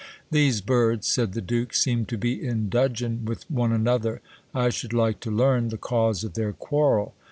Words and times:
These 0.31 0.61
birds, 0.61 1.05
said 1.05 1.33
the 1.33 1.43
duke, 1.43 1.75
seem 1.75 2.07
to 2.07 2.17
be 2.17 2.43
in 2.43 2.69
dudgeon 2.69 3.23
with 3.23 3.43
one 3.51 3.71
another. 3.71 4.19
I 4.51 4.69
should 4.69 4.93
like 4.93 5.19
to 5.19 5.29
learn 5.29 5.67
the 5.69 5.77
cause 5.77 6.23
of 6.23 6.33
their 6.33 6.53
quarrel. 6.53 7.13